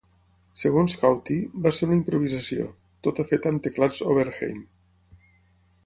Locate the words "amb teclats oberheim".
3.55-4.65